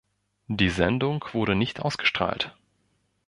[0.47, 2.55] Die Sendung wurde nicht ausgestrahlt.